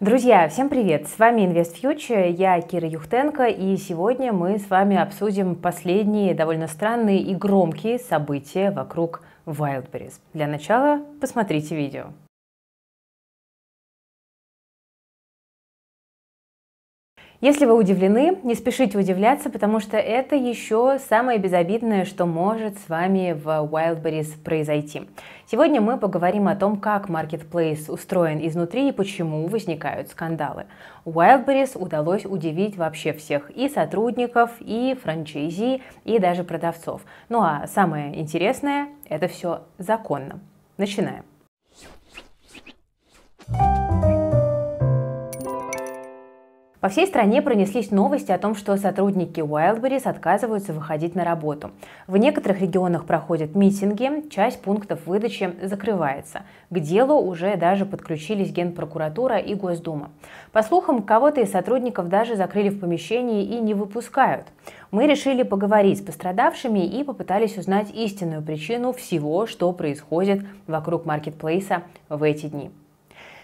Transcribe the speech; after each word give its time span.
Друзья, 0.00 0.48
всем 0.48 0.68
привет! 0.68 1.08
С 1.08 1.18
вами 1.18 1.40
Invest 1.40 1.82
Future, 1.82 2.30
я 2.30 2.60
Кира 2.60 2.86
Юхтенко, 2.86 3.46
и 3.46 3.76
сегодня 3.76 4.32
мы 4.32 4.60
с 4.60 4.70
вами 4.70 4.96
обсудим 4.96 5.56
последние 5.56 6.34
довольно 6.34 6.68
странные 6.68 7.18
и 7.18 7.34
громкие 7.34 7.98
события 7.98 8.70
вокруг 8.70 9.22
Wildberries. 9.44 10.20
Для 10.34 10.46
начала 10.46 11.02
посмотрите 11.20 11.74
видео. 11.74 12.12
Если 17.40 17.66
вы 17.66 17.74
удивлены, 17.76 18.36
не 18.42 18.56
спешите 18.56 18.98
удивляться, 18.98 19.48
потому 19.48 19.78
что 19.78 19.96
это 19.96 20.34
еще 20.34 20.98
самое 20.98 21.38
безобидное, 21.38 22.04
что 22.04 22.26
может 22.26 22.76
с 22.80 22.88
вами 22.88 23.30
в 23.32 23.46
Wildberries 23.46 24.42
произойти. 24.42 25.08
Сегодня 25.46 25.80
мы 25.80 25.98
поговорим 25.98 26.48
о 26.48 26.56
том, 26.56 26.80
как 26.80 27.08
Marketplace 27.08 27.88
устроен 27.92 28.44
изнутри 28.44 28.88
и 28.88 28.92
почему 28.92 29.46
возникают 29.46 30.08
скандалы. 30.08 30.66
Wildberries 31.04 31.78
удалось 31.78 32.26
удивить 32.26 32.76
вообще 32.76 33.12
всех 33.12 33.50
и 33.50 33.68
сотрудников, 33.68 34.50
и 34.58 34.98
франчайзи, 35.00 35.80
и 36.04 36.18
даже 36.18 36.42
продавцов. 36.42 37.02
Ну 37.28 37.40
а 37.40 37.68
самое 37.68 38.18
интересное, 38.18 38.88
это 39.08 39.28
все 39.28 39.62
законно. 39.78 40.40
Начинаем. 40.76 41.22
По 46.80 46.88
всей 46.88 47.08
стране 47.08 47.42
пронеслись 47.42 47.90
новости 47.90 48.30
о 48.30 48.38
том, 48.38 48.54
что 48.54 48.76
сотрудники 48.76 49.40
Wildberries 49.40 50.08
отказываются 50.08 50.72
выходить 50.72 51.16
на 51.16 51.24
работу. 51.24 51.72
В 52.06 52.16
некоторых 52.16 52.60
регионах 52.60 53.04
проходят 53.04 53.56
митинги, 53.56 54.28
часть 54.30 54.62
пунктов 54.62 55.04
выдачи 55.04 55.56
закрывается. 55.60 56.42
К 56.70 56.78
делу 56.78 57.20
уже 57.20 57.56
даже 57.56 57.84
подключились 57.84 58.52
Генпрокуратура 58.52 59.38
и 59.38 59.54
Госдума. 59.54 60.10
По 60.52 60.62
слухам, 60.62 61.02
кого-то 61.02 61.40
из 61.40 61.50
сотрудников 61.50 62.08
даже 62.08 62.36
закрыли 62.36 62.68
в 62.68 62.78
помещении 62.78 63.42
и 63.42 63.58
не 63.58 63.74
выпускают. 63.74 64.46
Мы 64.92 65.08
решили 65.08 65.42
поговорить 65.42 65.98
с 65.98 66.02
пострадавшими 66.02 66.86
и 66.86 67.02
попытались 67.02 67.58
узнать 67.58 67.90
истинную 67.92 68.40
причину 68.40 68.92
всего, 68.92 69.48
что 69.48 69.72
происходит 69.72 70.46
вокруг 70.68 71.06
маркетплейса 71.06 71.82
в 72.08 72.22
эти 72.22 72.46
дни. 72.46 72.70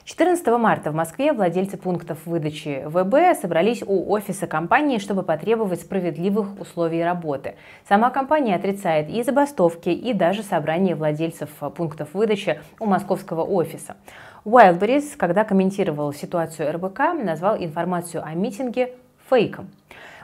14 0.05 0.47
марта 0.59 0.91
в 0.91 0.95
Москве 0.95 1.33
владельцы 1.33 1.79
пунктов 1.79 2.19
выдачи 2.27 2.83
ВБ 2.85 3.41
собрались 3.41 3.83
у 3.83 4.13
офиса 4.13 4.47
компании, 4.47 4.99
чтобы 4.99 5.23
потребовать 5.23 5.81
справедливых 5.81 6.61
условий 6.61 7.03
работы. 7.03 7.55
Сама 7.89 8.11
компания 8.11 8.55
отрицает 8.55 9.09
и 9.09 9.23
забастовки, 9.23 9.89
и 9.89 10.13
даже 10.13 10.43
собрание 10.43 10.95
владельцев 10.95 11.49
пунктов 11.75 12.11
выдачи 12.13 12.61
у 12.79 12.85
московского 12.85 13.45
офиса. 13.45 13.97
Wildberries, 14.45 15.17
когда 15.17 15.43
комментировал 15.43 16.13
ситуацию 16.13 16.71
РБК, 16.71 16.99
назвал 17.25 17.57
информацию 17.57 18.23
о 18.23 18.35
митинге 18.35 18.91
фейком. 19.31 19.71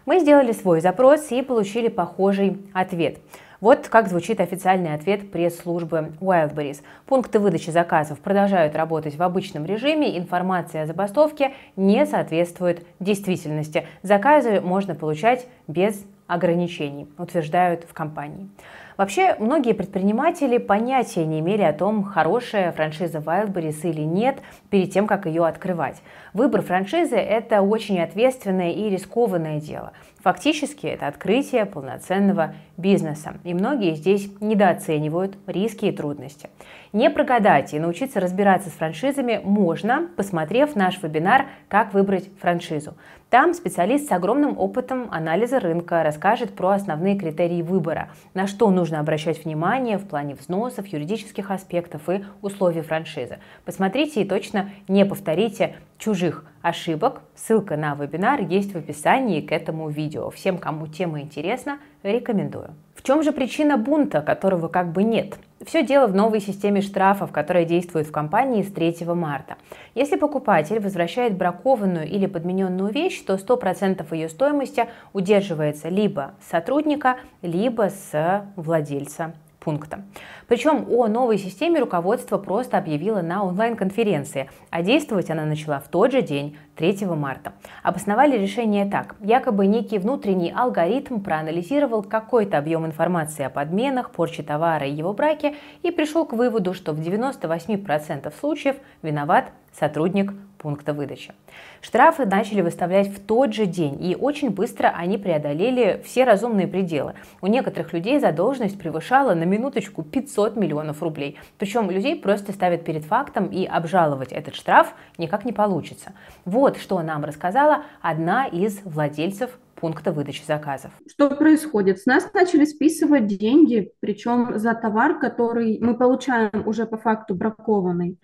Мы 0.05 0.21
сделали 0.21 0.53
свой 0.53 0.83
запрос 0.83 1.31
и 1.31 1.41
получили 1.41 1.89
похожий 1.89 2.59
ответ– 2.75 3.17
вот 3.61 3.89
как 3.89 4.09
звучит 4.09 4.41
официальный 4.41 4.95
ответ 4.95 5.31
пресс-службы 5.31 6.13
Wildberries. 6.21 6.83
Пункты 7.07 7.39
выдачи 7.39 7.71
заказов 7.71 8.19
продолжают 8.21 8.75
работать 8.75 9.17
в 9.17 9.23
обычном 9.23 9.67
режиме, 9.67 10.17
информация 10.19 10.83
о 10.83 10.87
забастовке 10.87 11.53
не 11.77 12.07
соответствует 12.07 12.87
действительности. 13.01 13.87
Заказы 14.03 14.61
можно 14.61 14.95
получать 14.95 15.47
без 15.69 16.05
ограничений, 16.27 17.09
утверждают 17.19 17.85
в 17.85 17.93
компании. 17.93 18.49
Вообще, 18.97 19.35
многие 19.39 19.73
предприниматели 19.73 20.59
понятия 20.59 21.25
не 21.25 21.41
имели 21.41 21.63
о 21.63 21.73
том, 21.73 22.05
хорошая 22.05 22.71
франшиза 22.71 23.19
Wildberries 23.19 23.81
или 23.83 24.03
нет, 24.03 24.41
перед 24.69 24.93
тем, 24.93 25.07
как 25.07 25.25
ее 25.27 25.47
открывать. 25.47 26.03
Выбор 26.35 26.61
франшизы– 26.61 27.17
это 27.17 27.63
очень 27.63 27.99
ответственное 27.99 28.73
и 28.73 28.91
рискованное 28.91 29.59
дело. 29.59 29.93
Фактически 30.23 30.87
это 30.87 31.07
открытие 31.07 31.65
полноценного 31.65 32.55
бизнеса, 32.77 33.35
и 33.43 33.55
многие 33.55 33.95
здесь 33.95 34.31
недооценивают 34.41 35.39
риски 35.47 35.87
и 35.87 35.93
трудности. 35.93 36.51
Не 36.93 37.09
прогадать 37.09 37.73
и 37.73 37.79
научиться 37.79 38.21
разбираться 38.21 38.69
с 38.69 38.73
франшизами 38.73 39.41
можно, 39.43 40.09
посмотрев 40.17 40.77
наш 40.77 41.03
вебинар 41.03 41.47
«Как 41.69 41.95
выбрать 41.95 42.29
франшизу». 42.39 42.95
Там 43.31 43.55
специалист 43.55 44.09
с 44.09 44.13
огромным 44.13 44.59
опытом 44.59 45.09
анализа 45.11 45.61
рынка 45.61 46.03
расскажет 46.03 46.55
про 46.55 46.71
основные 46.71 47.17
критерии 47.17 47.63
выбора, 47.63 48.11
на 48.35 48.47
что 48.47 48.71
нужно 48.71 48.99
обращать 48.99 49.45
внимание 49.45 49.99
в 49.99 50.07
плане 50.07 50.35
взносов, 50.35 50.87
юридических 50.89 51.51
аспектов 51.51 52.11
и 52.11 52.25
условий 52.43 52.83
франшизы. 52.83 53.39
Посмотрите 53.65 54.21
и 54.21 54.29
точно 54.29 54.71
не 54.89 55.07
повторите 55.07 55.77
чужих 55.97 56.45
ошибок. 56.63 57.23
Ссылка 57.35 57.77
на 57.77 57.95
вебинар 57.95 58.41
есть 58.41 58.73
в 58.73 58.77
описании 58.77 59.41
к 59.41 59.53
этому 59.53 59.89
видео. 59.89 60.31
Всем, 60.31 60.59
кому 60.59 60.87
тема 60.87 61.21
интересна, 61.21 61.79
рекомендую. 62.03 62.75
В 62.95 63.03
чем 63.03 63.23
же 63.23 63.33
причина 63.33 63.79
бунта, 63.79 64.21
которого 64.21 64.69
как 64.69 64.93
бы 64.93 65.03
нет? 65.03 65.39
Все 65.65 65.83
дело 65.83 66.07
в 66.07 66.15
новой 66.15 66.41
системе 66.41 66.81
штрафов, 66.81 67.33
которая 67.33 67.65
действует 67.65 68.07
в 68.07 68.13
компании 68.13 68.63
с 68.63 68.73
3 68.73 69.05
марта. 69.15 69.57
Если 69.95 70.17
покупатель 70.17 70.81
возвращает 70.81 71.37
бракованную 71.37 72.07
или 72.07 72.27
подмененную 72.27 72.93
вещь, 72.93 73.23
то 73.23 73.35
100% 73.35 74.07
ее 74.15 74.29
стоимости 74.29 74.87
удерживается 75.13 75.89
либо 75.89 76.33
с 76.41 76.51
сотрудника, 76.51 77.17
либо 77.43 77.91
с 77.91 78.45
владельца 78.57 79.35
пункта. 79.61 80.05
Причем 80.49 80.87
о 80.91 81.07
новой 81.07 81.39
системе 81.39 81.79
руководство 81.79 82.39
просто 82.39 82.79
объявило 82.79 83.21
на 83.21 83.45
онлайн-конференции, 83.45 84.51
а 84.71 84.83
действовать 84.83 85.31
она 85.31 85.45
начала 85.45 85.79
в 85.79 85.89
тот 85.89 86.11
же 86.11 86.23
день, 86.23 86.57
3 86.77 87.07
марта. 87.07 87.53
Обосновали 87.83 88.39
решение 88.39 88.87
так. 88.91 89.15
Якобы 89.21 89.67
некий 89.67 89.99
внутренний 89.99 90.51
алгоритм 90.51 91.21
проанализировал 91.21 92.03
какой-то 92.03 92.59
объем 92.59 92.87
информации 92.87 93.45
о 93.45 93.51
подменах, 93.51 94.11
порче 94.11 94.43
товара 94.43 94.87
и 94.87 94.93
его 94.93 95.13
браке 95.13 95.55
и 95.83 95.91
пришел 95.91 96.25
к 96.25 96.33
выводу, 96.33 96.73
что 96.73 96.93
в 96.93 97.01
98% 97.01 98.33
случаев 98.41 98.77
виноват 99.03 99.53
сотрудник 99.79 100.33
пункта 100.61 100.93
выдачи. 100.93 101.33
Штрафы 101.81 102.27
начали 102.27 102.61
выставлять 102.61 103.09
в 103.09 103.19
тот 103.25 103.55
же 103.55 103.67
день, 103.67 104.03
и 104.05 104.15
очень 104.15 104.51
быстро 104.51 104.89
они 104.89 105.17
преодолели 105.17 106.03
все 106.05 106.25
разумные 106.25 106.69
пределы. 106.69 107.15
У 107.41 107.47
некоторых 107.47 107.93
людей 107.93 108.21
задолженность 108.21 108.79
превышала 108.79 109.35
на 109.35 109.45
минуточку 109.45 110.03
500 110.03 110.57
миллионов 110.57 111.03
рублей. 111.03 111.39
Причем 111.59 111.91
людей 111.91 112.15
просто 112.15 112.53
ставят 112.53 112.85
перед 112.85 113.05
фактом, 113.05 113.47
и 113.47 113.65
обжаловать 113.65 114.33
этот 114.33 114.55
штраф 114.55 114.95
никак 115.19 115.45
не 115.45 115.53
получится. 115.53 116.13
Вот 116.45 116.77
что 116.77 117.01
нам 117.03 117.25
рассказала 117.25 117.85
одна 118.03 118.47
из 118.47 118.81
владельцев 118.85 119.59
пункта 119.77 120.13
выдачи 120.13 120.45
заказов. 120.45 120.91
Что 121.09 121.31
происходит? 121.31 122.01
С 122.01 122.07
нас 122.07 122.31
начали 122.35 122.67
списывать 122.67 123.27
деньги, 123.27 123.93
причем 124.01 124.59
за 124.59 124.75
товар, 124.75 125.19
который 125.19 125.79
мы 125.81 125.97
получаем 125.97 126.67
уже 126.67 126.85
по 126.85 126.99
факту 126.99 127.35
бракованный. 127.35 128.19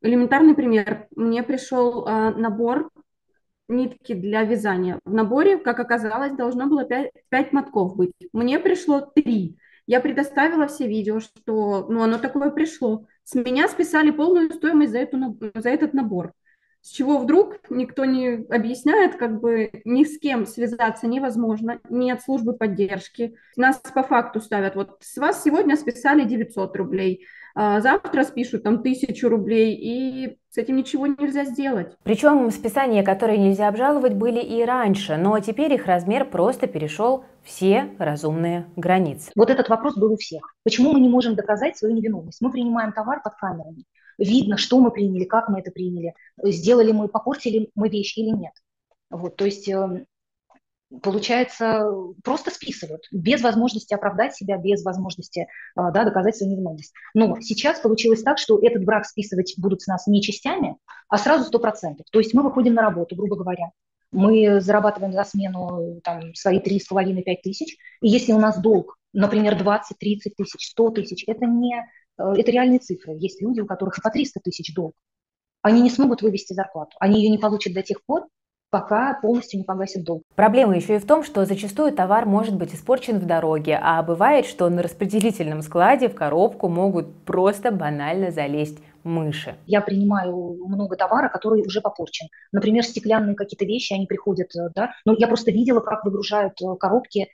Элементарный 0.00 0.54
пример. 0.54 1.08
Мне 1.16 1.42
пришел 1.42 2.06
э, 2.06 2.30
набор 2.30 2.90
нитки 3.68 4.14
для 4.14 4.44
вязания. 4.44 4.98
В 5.04 5.12
наборе, 5.12 5.58
как 5.58 5.80
оказалось, 5.80 6.32
должно 6.32 6.66
было 6.66 6.84
5, 6.84 7.10
5 7.28 7.52
мотков 7.52 7.96
быть. 7.96 8.12
Мне 8.32 8.58
пришло 8.58 9.00
3. 9.00 9.58
Я 9.86 10.00
предоставила 10.00 10.66
все 10.66 10.86
видео, 10.86 11.20
что 11.20 11.86
ну, 11.88 12.02
оно 12.02 12.18
такое 12.18 12.50
пришло. 12.50 13.06
С 13.24 13.34
меня 13.34 13.68
списали 13.68 14.10
полную 14.10 14.52
стоимость 14.52 14.92
за, 14.92 14.98
эту, 14.98 15.38
за 15.54 15.70
этот 15.70 15.94
набор. 15.94 16.32
С 16.80 16.90
чего 16.90 17.18
вдруг 17.18 17.58
никто 17.70 18.04
не 18.04 18.46
объясняет, 18.48 19.16
как 19.16 19.40
бы 19.40 19.70
ни 19.84 20.04
с 20.04 20.18
кем 20.18 20.46
связаться 20.46 21.06
невозможно, 21.06 21.80
нет 21.90 22.22
службы 22.22 22.52
поддержки. 22.52 23.34
Нас 23.56 23.78
по 23.78 24.02
факту 24.02 24.40
ставят, 24.40 24.76
вот 24.76 24.98
с 25.00 25.16
вас 25.16 25.42
сегодня 25.42 25.76
списали 25.76 26.24
900 26.24 26.76
рублей, 26.76 27.26
завтра 27.54 28.24
спишут 28.24 28.62
там 28.62 28.82
тысячу 28.82 29.28
рублей, 29.28 29.74
и 29.74 30.38
с 30.50 30.58
этим 30.58 30.76
ничего 30.76 31.06
нельзя 31.06 31.44
сделать. 31.44 31.96
Причем 32.02 32.50
списания, 32.50 33.02
которые 33.02 33.38
нельзя 33.38 33.68
обжаловать, 33.68 34.14
были 34.14 34.40
и 34.40 34.64
раньше, 34.64 35.16
но 35.16 35.38
теперь 35.40 35.72
их 35.74 35.86
размер 35.86 36.24
просто 36.24 36.66
перешел 36.66 37.24
все 37.42 37.90
разумные 37.98 38.66
границы. 38.76 39.30
Вот 39.34 39.50
этот 39.50 39.68
вопрос 39.68 39.96
был 39.96 40.12
у 40.12 40.16
всех. 40.16 40.54
Почему 40.64 40.92
мы 40.92 41.00
не 41.00 41.08
можем 41.08 41.34
доказать 41.34 41.76
свою 41.76 41.94
невиновность? 41.94 42.40
Мы 42.40 42.50
принимаем 42.50 42.92
товар 42.92 43.22
под 43.22 43.34
камерами. 43.36 43.84
Видно, 44.18 44.56
что 44.56 44.80
мы 44.80 44.90
приняли, 44.90 45.24
как 45.24 45.48
мы 45.48 45.60
это 45.60 45.70
приняли, 45.70 46.14
сделали 46.42 46.92
мы, 46.92 47.08
попортили 47.08 47.70
мы 47.74 47.88
вещь 47.88 48.18
или 48.18 48.30
нет. 48.30 48.52
Вот, 49.10 49.36
то 49.36 49.44
есть 49.44 49.68
эм, 49.68 50.06
получается, 51.02 51.84
просто 52.24 52.50
списывают, 52.50 53.02
без 53.12 53.42
возможности 53.42 53.94
оправдать 53.94 54.34
себя, 54.34 54.56
без 54.56 54.84
возможности 54.84 55.46
а, 55.74 55.90
да, 55.90 56.04
доказать 56.04 56.36
свою 56.36 56.52
невиновность. 56.52 56.92
Но 57.14 57.40
сейчас 57.40 57.80
получилось 57.80 58.22
так, 58.22 58.38
что 58.38 58.58
этот 58.60 58.84
брак 58.84 59.04
списывать 59.04 59.54
будут 59.58 59.82
с 59.82 59.86
нас 59.86 60.06
не 60.06 60.22
частями, 60.22 60.76
а 61.08 61.18
сразу 61.18 61.50
100%. 61.50 61.98
То 62.10 62.18
есть 62.18 62.34
мы 62.34 62.42
выходим 62.42 62.74
на 62.74 62.82
работу, 62.82 63.16
грубо 63.16 63.36
говоря, 63.36 63.70
мы 64.10 64.60
зарабатываем 64.60 65.12
за 65.12 65.24
смену 65.24 66.00
там, 66.02 66.34
свои 66.34 66.60
3,5-5 66.60 67.36
тысяч, 67.42 67.76
и 68.00 68.08
если 68.08 68.32
у 68.32 68.38
нас 68.38 68.58
долг, 68.58 68.98
например, 69.12 69.58
20, 69.58 69.98
30 69.98 70.34
тысяч, 70.34 70.70
100 70.70 70.90
тысяч, 70.90 71.24
это 71.26 71.44
не 71.44 71.76
э, 72.18 72.32
это 72.38 72.50
реальные 72.50 72.78
цифры. 72.78 73.12
Есть 73.18 73.42
люди, 73.42 73.60
у 73.60 73.66
которых 73.66 74.02
по 74.02 74.10
300 74.10 74.40
тысяч 74.40 74.74
долг. 74.74 74.94
они 75.60 75.82
не 75.82 75.90
смогут 75.90 76.22
вывести 76.22 76.54
зарплату. 76.54 76.96
Они 77.00 77.22
ее 77.22 77.30
не 77.30 77.38
получат 77.38 77.74
до 77.74 77.82
тех 77.82 78.02
пор, 78.06 78.26
пока 78.70 79.18
полностью 79.20 79.58
не 79.58 79.64
погасит 79.64 80.04
долг. 80.04 80.22
Проблема 80.34 80.76
еще 80.76 80.96
и 80.96 80.98
в 80.98 81.06
том, 81.06 81.22
что 81.24 81.44
зачастую 81.44 81.92
товар 81.92 82.26
может 82.26 82.56
быть 82.56 82.74
испорчен 82.74 83.18
в 83.18 83.26
дороге, 83.26 83.78
а 83.80 84.02
бывает, 84.02 84.46
что 84.46 84.68
на 84.68 84.82
распределительном 84.82 85.62
складе 85.62 86.08
в 86.08 86.14
коробку 86.14 86.68
могут 86.68 87.14
просто 87.24 87.70
банально 87.70 88.30
залезть 88.30 88.78
мыши. 89.04 89.56
Я 89.66 89.80
принимаю 89.80 90.58
много 90.66 90.96
товара, 90.96 91.28
который 91.28 91.62
уже 91.62 91.80
попорчен. 91.80 92.28
Например, 92.52 92.84
стеклянные 92.84 93.34
какие-то 93.34 93.64
вещи, 93.64 93.94
они 93.94 94.06
приходят, 94.06 94.54
э, 94.54 94.70
да, 94.74 94.92
но 95.04 95.14
я 95.16 95.26
просто 95.26 95.50
видела, 95.50 95.80
как 95.80 96.04
выгружают 96.04 96.60
э, 96.60 96.76
коробки 96.78 97.28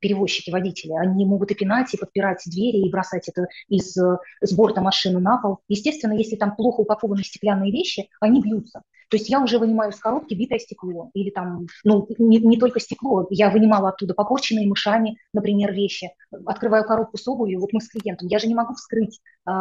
перевозчики, 0.00 0.50
водители. 0.50 0.92
Они 0.92 1.24
могут 1.24 1.50
и 1.50 1.54
пинать, 1.54 1.92
и 1.94 1.98
подпирать 1.98 2.42
двери, 2.46 2.86
и 2.86 2.90
бросать 2.90 3.28
это 3.28 3.46
из, 3.68 3.96
с 3.96 4.52
борта 4.54 4.80
машины 4.80 5.20
на 5.20 5.38
пол. 5.38 5.58
Естественно, 5.68 6.12
если 6.12 6.36
там 6.36 6.56
плохо 6.56 6.80
упакованы 6.80 7.22
стеклянные 7.22 7.72
вещи, 7.72 8.08
они 8.20 8.42
бьются. 8.42 8.82
То 9.10 9.16
есть 9.16 9.28
я 9.30 9.40
уже 9.42 9.58
вынимаю 9.58 9.90
из 9.90 9.98
коробки 9.98 10.34
битое 10.34 10.58
стекло. 10.58 11.10
Или 11.14 11.30
там, 11.30 11.66
ну, 11.84 12.06
не, 12.18 12.38
не 12.38 12.58
только 12.58 12.78
стекло, 12.78 13.26
я 13.30 13.50
вынимала 13.50 13.88
оттуда 13.88 14.14
попорченные 14.14 14.66
мышами, 14.66 15.16
например, 15.32 15.72
вещи. 15.72 16.10
Открываю 16.44 16.84
коробку 16.84 17.16
с 17.16 17.26
обувью, 17.26 17.60
вот 17.60 17.72
мы 17.72 17.80
с 17.80 17.88
клиентом. 17.88 18.28
Я 18.28 18.38
же 18.38 18.48
не 18.48 18.54
могу 18.54 18.74
вскрыть 18.74 19.20
э, 19.48 19.52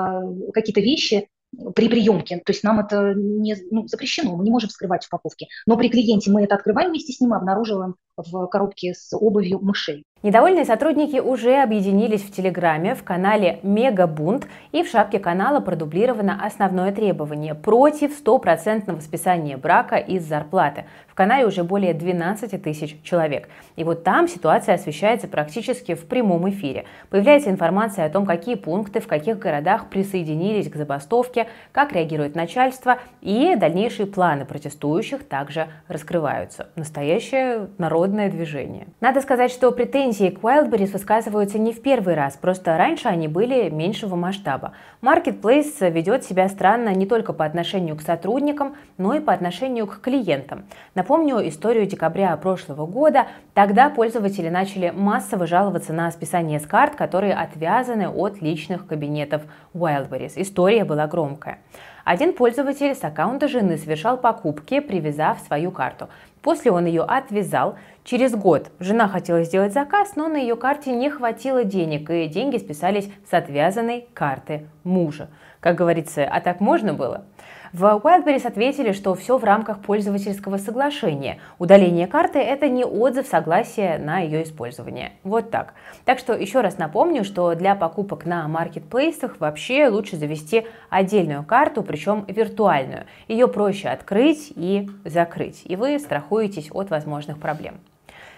какие-то 0.53 0.81
вещи, 0.81 1.29
при 1.75 1.87
приемке. 1.87 2.41
То 2.45 2.51
есть 2.51 2.63
нам 2.63 2.79
это 2.79 3.13
не 3.15 3.55
ну, 3.71 3.87
запрещено, 3.87 4.35
мы 4.35 4.43
не 4.43 4.51
можем 4.51 4.69
вскрывать 4.69 5.05
упаковки. 5.07 5.47
Но 5.65 5.77
при 5.77 5.89
клиенте 5.89 6.31
мы 6.31 6.43
это 6.43 6.55
открываем 6.55 6.89
вместе 6.89 7.13
с 7.13 7.21
ним 7.21 7.33
и 7.33 7.37
обнаруживаем 7.37 7.95
в 8.17 8.47
коробке 8.47 8.93
с 8.93 9.15
обувью 9.15 9.59
мышей. 9.59 10.03
Недовольные 10.23 10.65
сотрудники 10.65 11.19
уже 11.19 11.61
объединились 11.61 12.23
в 12.23 12.31
Телеграме, 12.31 12.95
в 12.95 13.03
канале 13.03 13.59
Мегабунт 13.61 14.47
и 14.71 14.81
в 14.81 14.89
шапке 14.89 15.19
канала 15.19 15.59
продублировано 15.59 16.43
основное 16.43 16.91
требование 16.91 17.53
против 17.53 18.13
стопроцентного 18.13 18.99
списания 18.99 19.57
брака 19.57 19.97
из 19.97 20.25
зарплаты. 20.25 20.85
В 21.07 21.13
канале 21.13 21.45
уже 21.45 21.63
более 21.63 21.93
12 21.93 22.61
тысяч 22.63 22.99
человек. 23.03 23.47
И 23.75 23.83
вот 23.83 24.03
там 24.03 24.27
ситуация 24.27 24.75
освещается 24.75 25.27
практически 25.27 25.93
в 25.93 26.07
прямом 26.07 26.49
эфире. 26.49 26.85
Появляется 27.11 27.51
информация 27.51 28.05
о 28.05 28.09
том, 28.09 28.25
какие 28.25 28.55
пункты 28.55 28.99
в 28.99 29.07
каких 29.07 29.37
городах 29.37 29.87
присоединились 29.89 30.69
к 30.69 30.75
забастовке, 30.75 31.45
как 31.71 31.93
реагирует 31.93 32.35
начальство 32.35 32.97
и 33.21 33.55
дальнейшие 33.55 34.07
планы 34.07 34.45
протестующих 34.45 35.27
также 35.27 35.67
раскрываются. 35.87 36.69
Настоящее 36.75 37.67
народное 37.77 38.31
движение. 38.31 38.87
Надо 38.99 39.21
сказать, 39.21 39.51
что 39.51 39.71
претензии 39.71 40.06
Претензии 40.07 40.29
к 40.29 40.39
Wildberries 40.39 40.93
высказываются 40.93 41.59
не 41.59 41.73
в 41.73 41.81
первый 41.81 42.15
раз, 42.15 42.37
просто 42.37 42.77
раньше 42.77 43.09
они 43.09 43.27
были 43.27 43.69
меньшего 43.69 44.15
масштаба. 44.15 44.71
Marketplace 45.01 45.91
ведет 45.91 46.23
себя 46.23 46.47
странно 46.47 46.93
не 46.93 47.05
только 47.05 47.33
по 47.33 47.43
отношению 47.43 47.97
к 47.97 48.01
сотрудникам, 48.01 48.77
но 48.97 49.15
и 49.15 49.19
по 49.19 49.33
отношению 49.33 49.85
к 49.85 49.99
клиентам. 49.99 50.63
Напомню 50.95 51.45
историю 51.49 51.87
декабря 51.87 52.37
прошлого 52.37 52.85
года. 52.85 53.27
Тогда 53.53 53.89
пользователи 53.89 54.47
начали 54.47 54.93
массово 54.95 55.45
жаловаться 55.45 55.91
на 55.91 56.09
списание 56.11 56.61
с 56.61 56.65
карт, 56.65 56.95
которые 56.95 57.33
отвязаны 57.33 58.07
от 58.07 58.41
личных 58.41 58.87
кабинетов 58.87 59.41
Wildberries. 59.73 60.35
История 60.37 60.85
была 60.85 61.07
громкая. 61.07 61.59
Один 62.07 62.31
пользователь 62.31 62.95
с 62.95 63.03
аккаунта 63.03 63.49
жены 63.49 63.77
совершал 63.77 64.15
покупки, 64.15 64.79
привязав 64.79 65.41
свою 65.41 65.71
карту. 65.71 66.07
После 66.41 66.71
он 66.71 66.85
ее 66.85 67.01
отвязал. 67.01 67.75
Через 68.05 68.33
год 68.33 68.71
жена 68.79 69.09
хотела 69.09 69.43
сделать 69.43 69.73
заказ, 69.73 70.15
но 70.15 70.29
на 70.29 70.37
ее 70.37 70.55
карте 70.55 70.93
не 70.93 71.09
хватило 71.09 71.65
денег, 71.65 72.09
и 72.09 72.27
деньги 72.27 72.59
списались 72.59 73.09
с 73.29 73.33
отвязанной 73.33 74.07
карты 74.13 74.69
мужа. 74.85 75.27
Как 75.59 75.75
говорится, 75.75 76.23
а 76.23 76.39
так 76.39 76.61
можно 76.61 76.93
было? 76.93 77.25
В 77.73 77.83
Wildberries 77.83 78.47
ответили, 78.47 78.91
что 78.91 79.13
все 79.15 79.37
в 79.37 79.43
рамках 79.43 79.79
пользовательского 79.79 80.57
соглашения. 80.57 81.39
Удаление 81.59 82.07
карты– 82.07 82.39
это 82.39 82.69
не 82.69 82.85
отзыв 82.85 83.27
согласия 83.27 83.97
на 83.97 84.19
ее 84.19 84.43
использование. 84.43 85.13
Вот 85.23 85.51
так. 85.51 85.73
Так 86.05 86.19
что 86.19 86.33
еще 86.33 86.61
раз 86.61 86.77
напомню, 86.77 87.23
что 87.23 87.55
для 87.55 87.75
покупок 87.75 88.25
на 88.25 88.47
маркетплейсах 88.47 89.39
вообще 89.39 89.87
лучше 89.87 90.15
завести 90.15 90.65
отдельную 90.89 91.43
карту, 91.43 91.83
причем 91.83 92.25
виртуальную. 92.27 93.05
Ее 93.27 93.47
проще 93.47 93.89
открыть 93.89 94.51
и 94.55 94.89
закрыть, 95.03 95.61
и 95.65 95.75
вы 95.75 95.99
страхуетесь 95.99 96.69
от 96.71 96.89
возможных 96.89 97.39
проблем. 97.39 97.75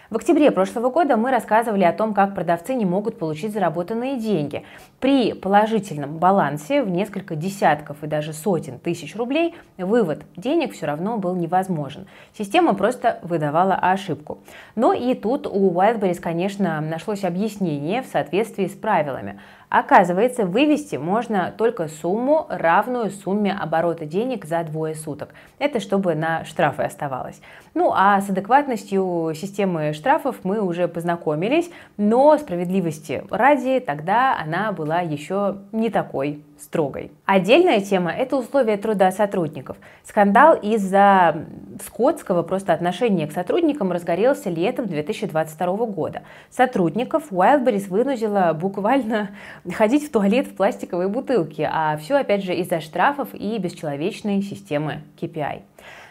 В 0.09 0.15
октябре 0.15 0.49
прошлого 0.49 0.89
года 0.89 1.17
мы 1.17 1.29
рассказывали 1.29 1.83
о 1.83 1.93
том, 1.93 2.15
как 2.15 2.33
продавцы 2.33 2.73
не 2.73 2.83
могут 2.83 3.19
получить 3.19 3.53
заработанные 3.53 4.17
деньги. 4.17 4.63
При 4.99 5.33
положительном 5.33 6.17
балансе 6.17 6.81
в 6.81 6.89
несколько 6.89 7.35
десятков 7.35 8.03
и 8.03 8.07
даже 8.07 8.33
сотен 8.33 8.79
тысяч 8.79 9.15
рублей 9.15 9.53
вывод 9.77 10.23
денег 10.35 10.73
все 10.73 10.87
равно 10.87 11.17
был 11.17 11.35
невозможен. 11.35 12.07
Система 12.35 12.73
просто 12.73 13.19
выдавала 13.21 13.75
ошибку. 13.75 14.39
Но 14.75 14.93
и 14.93 15.13
тут 15.13 15.45
у 15.45 15.71
Wildberries, 15.71 16.19
конечно, 16.19 16.81
нашлось 16.81 17.23
объяснение 17.23 18.01
в 18.01 18.07
соответствии 18.07 18.65
с 18.65 18.73
правилами. 18.73 19.39
Оказывается, 19.69 20.47
вывести 20.47 20.95
можно 20.95 21.53
только 21.55 21.87
сумму, 21.87 22.47
равную 22.49 23.11
сумме 23.11 23.53
оборота 23.53 24.05
денег 24.05 24.45
за 24.45 24.63
двое 24.63 24.95
суток. 24.95 25.29
Это 25.59 25.79
чтобы 25.79 26.15
на 26.15 26.43
штрафы 26.43 26.81
оставалось. 26.81 27.39
Ну 27.75 27.93
а 27.95 28.19
с 28.19 28.27
адекватностью 28.27 29.31
системы 29.35 29.93
штрафов 29.99 30.37
мы 30.43 30.61
уже 30.61 30.87
познакомились, 30.87 31.69
но 31.97 32.37
справедливости 32.37 33.23
ради 33.29 33.79
тогда 33.79 34.37
она 34.39 34.71
была 34.71 35.01
еще 35.01 35.57
не 35.71 35.89
такой 35.89 36.43
строгой. 36.61 37.11
Отдельная 37.25 37.81
тема– 37.81 38.11
это 38.17 38.35
условия 38.35 38.77
труда 38.77 39.11
сотрудников. 39.11 39.77
Скандал 40.03 40.55
из-за 40.55 41.45
скотского 41.85 42.43
просто 42.43 42.73
отношения 42.73 43.27
к 43.27 43.31
сотрудникам 43.31 43.91
разгорелся 43.91 44.49
летом 44.49 44.87
2022 44.87 45.85
года. 45.85 46.23
Сотрудников 46.49 47.31
Wildberries 47.31 47.89
вынудила 47.89 48.57
буквально 48.59 49.29
ходить 49.71 50.07
в 50.07 50.11
туалет 50.11 50.47
в 50.47 50.55
пластиковой 50.55 51.07
бутылке, 51.07 51.69
а 51.71 51.97
все 51.97 52.15
опять 52.15 52.43
же 52.43 52.53
из-за 52.55 52.81
штрафов 52.81 53.29
и 53.33 53.57
бесчеловечной 53.57 54.41
системы 54.41 55.01
KPI. 55.19 55.61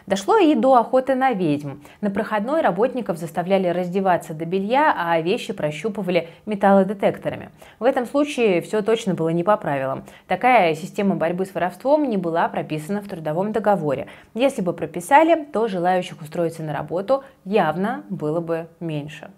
Дошло 0.09 0.39
и 0.39 0.55
до 0.55 0.73
охоты 0.73 1.13
на 1.13 1.33
ведьм. 1.33 1.83
На 2.01 2.09
проходной 2.09 2.61
работников 2.61 3.19
заставляли 3.19 3.67
раздеваться 3.67 4.33
до 4.33 4.43
белья, 4.43 4.91
а 4.97 5.21
вещи 5.21 5.53
прощупывали 5.53 6.29
металлодетекторами. 6.47 7.51
В 7.77 7.83
этом 7.83 8.07
случае 8.07 8.61
все 8.61 8.81
точно 8.81 9.13
было 9.13 9.29
не 9.29 9.43
по 9.43 9.55
правилам. 9.55 10.05
Такая 10.25 10.73
система 10.73 11.13
борьбы 11.13 11.45
с 11.45 11.53
воровством 11.53 12.09
не 12.09 12.17
была 12.17 12.49
прописана 12.49 13.03
в 13.03 13.07
трудовом 13.07 13.51
договоре. 13.51 14.07
Если 14.33 14.63
бы 14.63 14.73
прописали, 14.73 15.45
то 15.45 15.67
желающих 15.67 16.19
устроиться 16.23 16.63
на 16.63 16.73
работу 16.73 17.23
явно 17.45 18.03
было 18.09 18.39
бы 18.39 18.67
меньше. 18.79 19.29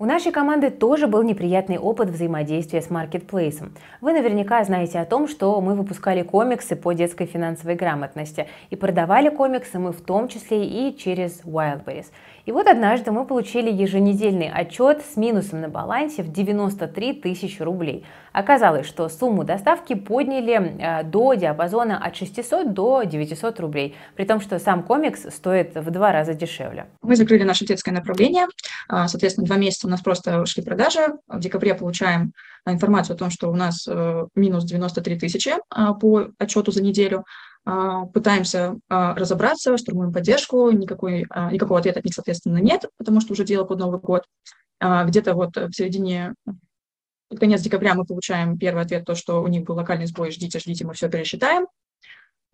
У 0.00 0.06
нашей 0.06 0.30
команды 0.30 0.70
тоже 0.70 1.08
был 1.08 1.24
неприятный 1.24 1.76
опыт 1.76 2.10
взаимодействия 2.10 2.80
с 2.80 2.88
маркетплейсом. 2.88 3.72
Вы 4.00 4.12
наверняка 4.12 4.62
знаете 4.62 5.00
о 5.00 5.04
том, 5.04 5.26
что 5.26 5.60
мы 5.60 5.74
выпускали 5.74 6.22
комиксы 6.22 6.76
по 6.76 6.92
детской 6.92 7.26
финансовой 7.26 7.74
грамотности. 7.74 8.46
И 8.70 8.76
продавали 8.76 9.28
комиксы 9.28 9.80
мы 9.80 9.90
в 9.90 10.00
том 10.00 10.28
числе 10.28 10.64
и 10.64 10.96
через 10.96 11.42
Wildberries. 11.42 12.06
И 12.48 12.50
вот 12.50 12.66
однажды 12.66 13.10
мы 13.10 13.26
получили 13.26 13.70
еженедельный 13.70 14.50
отчет 14.50 15.02
с 15.02 15.18
минусом 15.18 15.60
на 15.60 15.68
балансе 15.68 16.22
в 16.22 16.32
93 16.32 17.12
тысячи 17.20 17.60
рублей. 17.60 18.06
Оказалось, 18.32 18.86
что 18.86 19.06
сумму 19.10 19.44
доставки 19.44 19.94
подняли 19.94 20.54
э, 20.54 21.02
до 21.04 21.34
диапазона 21.34 22.02
от 22.02 22.16
600 22.16 22.72
до 22.72 23.02
900 23.02 23.60
рублей, 23.60 23.96
при 24.16 24.24
том, 24.24 24.40
что 24.40 24.58
сам 24.58 24.82
комикс 24.82 25.26
стоит 25.28 25.74
в 25.74 25.90
два 25.90 26.10
раза 26.10 26.32
дешевле. 26.32 26.86
Мы 27.02 27.16
закрыли 27.16 27.42
наше 27.42 27.66
детское 27.66 27.92
направление, 27.92 28.46
а, 28.88 29.08
соответственно, 29.08 29.46
два 29.46 29.56
месяца 29.56 29.86
у 29.86 29.90
нас 29.90 30.00
просто 30.00 30.46
шли 30.46 30.62
продажи. 30.62 31.00
В 31.28 31.40
декабре 31.40 31.74
получаем 31.74 32.32
информацию 32.64 33.14
о 33.14 33.18
том, 33.18 33.28
что 33.28 33.50
у 33.50 33.54
нас 33.54 33.86
э, 33.86 34.26
минус 34.34 34.64
93 34.64 35.18
тысячи 35.18 35.52
а, 35.68 35.92
по 35.92 36.28
отчету 36.38 36.72
за 36.72 36.82
неделю. 36.82 37.26
А, 37.70 38.06
пытаемся 38.06 38.78
а, 38.88 39.14
разобраться, 39.14 39.76
штурмуем 39.76 40.10
поддержку, 40.10 40.70
никакой, 40.70 41.26
а, 41.28 41.52
никакого 41.52 41.78
ответа 41.78 41.98
от 41.98 42.06
них, 42.06 42.14
соответственно, 42.14 42.56
нет, 42.56 42.86
потому 42.96 43.20
что 43.20 43.34
уже 43.34 43.44
дело 43.44 43.64
под 43.64 43.78
Новый 43.78 44.00
год. 44.00 44.24
Где-то 44.80 45.34
вот 45.34 45.56
в 45.56 45.72
середине, 45.72 46.34
конец 47.36 47.60
декабря 47.60 47.94
мы 47.94 48.06
получаем 48.06 48.56
первый 48.56 48.84
ответ, 48.84 49.04
то, 49.04 49.16
что 49.16 49.42
у 49.42 49.48
них 49.48 49.64
был 49.64 49.74
локальный 49.74 50.06
сбой, 50.06 50.30
ждите, 50.30 50.60
ждите, 50.60 50.86
мы 50.86 50.94
все 50.94 51.10
пересчитаем 51.10 51.66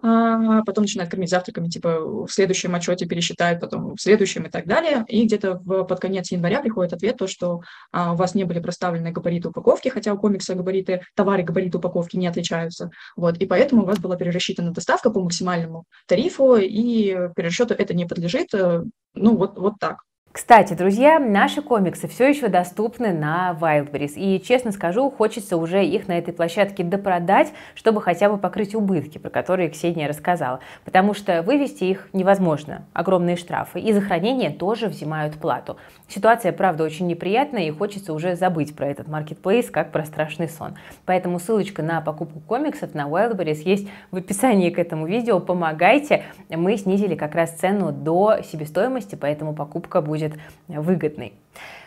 а 0.02 0.62
потом 0.64 0.82
начинают 0.82 1.10
кормить 1.10 1.30
завтраками, 1.30 1.68
типа 1.68 2.26
в 2.26 2.28
следующем 2.28 2.74
отчете 2.74 3.06
пересчитают, 3.06 3.60
потом 3.60 3.94
в 3.94 4.00
следующем 4.00 4.44
и 4.44 4.50
так 4.50 4.66
далее. 4.66 5.04
И 5.08 5.24
где-то 5.24 5.60
в, 5.64 5.84
под 5.84 6.00
конец 6.00 6.30
января 6.30 6.60
приходит 6.60 6.92
ответ, 6.92 7.16
то, 7.16 7.26
что 7.26 7.62
а, 7.92 8.12
у 8.12 8.16
вас 8.16 8.34
не 8.34 8.44
были 8.44 8.60
проставлены 8.60 9.12
габариты 9.12 9.48
упаковки, 9.48 9.88
хотя 9.88 10.12
у 10.12 10.18
комикса 10.18 10.54
габариты, 10.54 11.02
товары 11.14 11.42
габариты 11.42 11.78
упаковки 11.78 12.16
не 12.16 12.26
отличаются. 12.26 12.90
Вот, 13.16 13.38
и 13.38 13.46
поэтому 13.46 13.82
у 13.82 13.86
вас 13.86 13.98
была 13.98 14.16
перерасчитана 14.16 14.72
доставка 14.72 15.10
по 15.10 15.20
максимальному 15.20 15.84
тарифу, 16.06 16.56
и 16.56 17.28
перерасчету 17.34 17.74
это 17.74 17.94
не 17.94 18.04
подлежит. 18.04 18.52
Э, 18.54 18.82
ну, 19.14 19.36
вот, 19.36 19.58
вот 19.58 19.74
так. 19.80 19.98
Кстати, 20.34 20.74
друзья, 20.74 21.20
наши 21.20 21.62
комиксы 21.62 22.08
все 22.08 22.28
еще 22.28 22.48
доступны 22.48 23.12
на 23.12 23.56
Wildberries. 23.60 24.14
И, 24.16 24.42
честно 24.42 24.72
скажу, 24.72 25.08
хочется 25.08 25.56
уже 25.56 25.84
их 25.84 26.08
на 26.08 26.18
этой 26.18 26.34
площадке 26.34 26.82
допродать, 26.82 27.52
чтобы 27.76 28.02
хотя 28.02 28.28
бы 28.28 28.36
покрыть 28.36 28.74
убытки, 28.74 29.18
про 29.18 29.30
которые 29.30 29.68
Ксения 29.68 30.08
рассказала. 30.08 30.58
Потому 30.84 31.14
что 31.14 31.42
вывести 31.42 31.84
их 31.84 32.08
невозможно. 32.12 32.84
Огромные 32.94 33.36
штрафы. 33.36 33.78
И 33.78 33.92
за 33.92 34.00
хранение 34.00 34.50
тоже 34.50 34.88
взимают 34.88 35.34
плату. 35.36 35.76
Ситуация, 36.08 36.50
правда, 36.50 36.82
очень 36.82 37.06
неприятная, 37.06 37.68
и 37.68 37.70
хочется 37.70 38.12
уже 38.12 38.34
забыть 38.34 38.74
про 38.74 38.88
этот 38.88 39.06
маркетплейс, 39.06 39.70
как 39.70 39.92
про 39.92 40.04
страшный 40.04 40.48
сон. 40.48 40.74
Поэтому 41.06 41.38
ссылочка 41.38 41.84
на 41.84 42.00
покупку 42.00 42.40
комиксов 42.40 42.92
на 42.92 43.02
Wildberries 43.02 43.62
есть 43.64 43.88
в 44.10 44.16
описании 44.16 44.70
к 44.70 44.80
этому 44.80 45.06
видео. 45.06 45.38
Помогайте. 45.38 46.24
Мы 46.50 46.76
снизили 46.76 47.14
как 47.14 47.36
раз 47.36 47.52
цену 47.52 47.92
до 47.92 48.38
себестоимости, 48.42 49.14
поэтому 49.14 49.54
покупка 49.54 50.00
будет 50.00 50.23
будет 50.28 50.40
выгодной. 50.68 51.34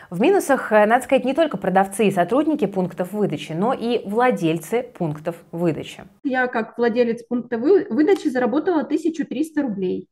В 0.10 0.22
минусах, 0.22 0.72
э, 0.72 0.86
надо 0.86 1.04
сказать, 1.04 1.26
не 1.26 1.34
только 1.34 1.58
продавцы 1.58 2.08
и 2.08 2.12
сотрудники 2.12 2.66
пунктов 2.66 3.12
выдачи, 3.12 3.52
но 3.52 3.74
и 3.74 4.08
владельцы 4.08 4.84
пунктов 4.84 5.36
выдачи. 5.52 6.04
Я 6.24 6.48
как 6.48 6.78
владелец 6.78 7.24
пункта 7.24 7.58
выдачи 7.58 8.30
заработала 8.30 8.84
1300 8.84 9.62
рублей. 9.62 10.08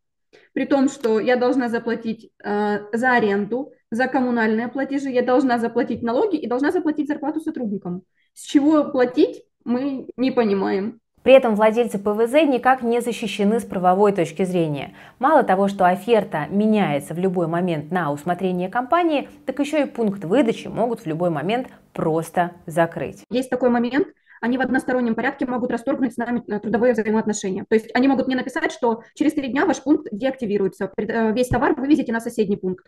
При 0.52 0.66
том, 0.66 0.90
что 0.90 1.20
я 1.22 1.38
должна 1.38 1.70
заплатить 1.70 2.30
э, 2.44 2.80
за 2.92 3.12
аренду, 3.12 3.72
за 3.90 4.08
коммунальные 4.08 4.68
платежи, 4.68 5.10
я 5.10 5.22
должна 5.22 5.60
заплатить 5.60 6.04
налоги 6.04 6.36
и 6.36 6.48
должна 6.48 6.72
заплатить 6.72 7.08
зарплату 7.08 7.40
сотрудникам. 7.40 8.02
С 8.34 8.42
чего 8.42 8.84
платить, 8.84 9.44
мы 9.64 10.10
не 10.18 10.32
понимаем. 10.32 11.00
При 11.26 11.34
этом 11.34 11.56
владельцы 11.56 11.98
ПВЗ 11.98 12.34
никак 12.46 12.84
не 12.84 13.02
защищены 13.02 13.60
с 13.60 13.66
правовой 13.66 14.12
точки 14.12 14.46
зрения. 14.46 14.94
Мало 15.18 15.42
того, 15.42 15.68
что 15.68 15.88
оферта 15.88 16.46
меняется 16.52 17.16
в 17.16 17.18
любой 17.18 17.48
момент 17.48 17.90
на 17.90 18.12
усмотрение 18.12 18.70
компании, 18.70 19.28
так 19.48 19.58
еще 19.58 19.82
и 19.82 19.86
пункт 19.86 20.24
выдачи 20.24 20.68
могут 20.68 21.00
в 21.00 21.08
любой 21.08 21.32
момент 21.32 21.70
просто 21.94 22.52
закрыть. 22.68 23.24
Есть 23.32 23.50
такой 23.50 23.72
момент, 23.72 24.08
они 24.40 24.60
в 24.60 24.62
одностороннем 24.62 25.16
порядке 25.16 25.48
могут 25.48 25.72
расторгнуть 25.72 26.14
с 26.14 26.18
нами 26.18 26.44
э, 26.48 26.60
трудовые 26.60 26.94
взаимоотношения. 26.94 27.66
То 27.68 27.74
есть 27.74 27.90
они 27.96 28.08
могут 28.08 28.28
мне 28.28 28.36
написать, 28.36 28.72
что 28.72 29.02
через 29.16 29.34
три 29.34 29.48
дня 29.48 29.66
ваш 29.66 29.82
пункт 29.82 30.08
деактивируется, 30.12 30.92
э, 30.96 31.32
весь 31.34 31.48
товар 31.48 31.74
вы 31.74 31.82
вывезете 31.82 32.14
на 32.14 32.20
соседний 32.20 32.58
пункт 32.58 32.86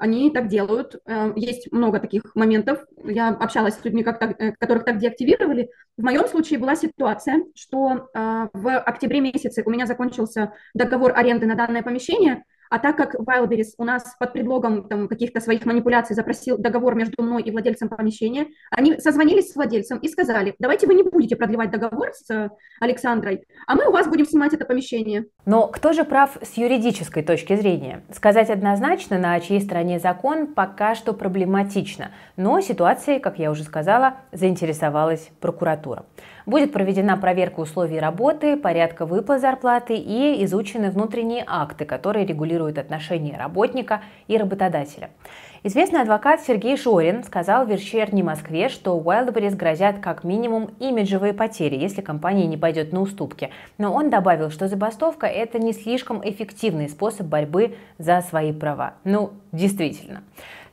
они 0.00 0.30
так 0.30 0.48
делают. 0.48 0.96
Э, 1.06 1.32
есть 1.36 1.70
много 1.70 2.00
таких 2.00 2.34
моментов. 2.34 2.84
Я 3.04 3.28
общалась 3.28 3.74
с 3.74 3.84
людьми, 3.84 4.02
э, 4.02 4.52
которых 4.58 4.84
так 4.84 4.98
деактивировали. 4.98 5.70
В 5.96 6.02
моем 6.02 6.26
случае 6.26 6.58
была 6.58 6.74
ситуация, 6.74 7.44
что 7.54 8.08
э, 8.14 8.48
в 8.52 8.78
октябре 8.78 9.20
месяце 9.20 9.62
у 9.64 9.70
меня 9.70 9.86
закончился 9.86 10.54
договор 10.74 11.12
аренды 11.14 11.46
на 11.46 11.54
данное 11.54 11.82
помещение, 11.82 12.44
а 12.70 12.78
так 12.78 12.96
как 12.96 13.16
Wildberries 13.16 13.74
у 13.78 13.84
нас 13.84 14.14
под 14.18 14.32
предлогом 14.32 14.88
там, 14.88 15.08
каких-то 15.08 15.40
своих 15.40 15.66
манипуляций 15.66 16.14
запросил 16.14 16.56
договор 16.56 16.94
между 16.94 17.20
мной 17.22 17.42
и 17.42 17.50
владельцем 17.50 17.88
помещения, 17.88 18.46
они 18.70 18.98
созвонились 19.00 19.50
с 19.50 19.56
владельцем 19.56 19.98
и 19.98 20.08
сказали, 20.08 20.54
давайте 20.60 20.86
вы 20.86 20.94
не 20.94 21.02
будете 21.02 21.34
продлевать 21.34 21.72
договор 21.72 22.12
с 22.14 22.50
Александрой, 22.78 23.44
а 23.66 23.74
мы 23.74 23.88
у 23.88 23.90
вас 23.90 24.06
будем 24.06 24.24
снимать 24.24 24.54
это 24.54 24.64
помещение. 24.64 25.26
Но 25.46 25.66
кто 25.68 25.92
же 25.92 26.04
прав 26.04 26.36
с 26.42 26.58
юридической 26.58 27.22
точки 27.22 27.56
зрения? 27.56 28.02
Сказать 28.12 28.50
однозначно, 28.50 29.18
на 29.18 29.40
чьей 29.40 29.60
стороне 29.60 29.98
закон, 29.98 30.46
пока 30.46 30.94
что 30.94 31.14
проблематично. 31.14 32.10
Но 32.36 32.60
ситуацией, 32.60 33.20
как 33.20 33.38
я 33.38 33.50
уже 33.50 33.64
сказала, 33.64 34.16
заинтересовалась 34.32 35.30
прокуратура. 35.40 36.04
Будет 36.44 36.72
проведена 36.72 37.16
проверка 37.16 37.60
условий 37.60 37.98
работы, 37.98 38.56
порядка 38.56 39.06
выплат 39.06 39.40
зарплаты 39.40 39.94
и 39.96 40.44
изучены 40.44 40.90
внутренние 40.90 41.44
акты, 41.46 41.84
которые 41.86 42.26
регулируют 42.26 42.76
отношения 42.76 43.38
работника 43.38 44.02
и 44.28 44.36
работодателя. 44.36 45.10
Известный 45.62 46.00
адвокат 46.00 46.40
Сергей 46.40 46.78
Шорин 46.78 47.22
сказал 47.22 47.66
в 47.66 47.70
«Вечерней 47.70 48.22
Москве», 48.22 48.70
что 48.70 48.98
Wildberries 48.98 49.54
грозят 49.54 49.98
как 49.98 50.24
минимум 50.24 50.70
имиджевые 50.78 51.34
потери, 51.34 51.76
если 51.76 52.00
компания 52.00 52.46
не 52.46 52.56
пойдет 52.56 52.94
на 52.94 53.02
уступки. 53.02 53.50
Но 53.76 53.92
он 53.92 54.08
добавил, 54.08 54.50
что 54.50 54.68
забастовка– 54.68 55.26
это 55.28 55.58
не 55.58 55.74
слишком 55.74 56.26
эффективный 56.26 56.88
способ 56.88 57.26
борьбы 57.26 57.76
за 57.98 58.22
свои 58.22 58.54
права. 58.54 58.94
Ну, 59.04 59.32
действительно. 59.52 60.22